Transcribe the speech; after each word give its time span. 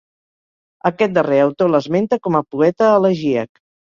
Aquest 0.89 1.13
darrer 1.17 1.37
autor 1.43 1.69
l'esmenta 1.75 2.19
com 2.27 2.39
a 2.39 2.43
poeta 2.57 2.87
elegíac. 3.03 3.63